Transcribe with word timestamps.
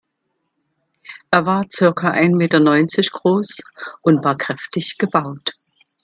Er 1.29 1.45
war 1.45 1.61
circa 1.71 2.09
ein 2.09 2.31
Meter 2.31 2.59
neunzig 2.59 3.11
groß 3.11 3.57
und 4.01 4.23
war 4.23 4.35
kräftig 4.35 4.97
gebaut. 4.97 5.51